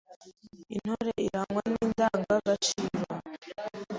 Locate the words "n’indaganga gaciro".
1.71-2.99